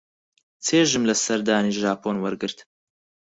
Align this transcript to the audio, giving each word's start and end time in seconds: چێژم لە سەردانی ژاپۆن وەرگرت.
چێژم 0.65 1.03
لە 1.09 1.15
سەردانی 1.23 1.77
ژاپۆن 1.81 2.15
وەرگرت. 2.19 2.59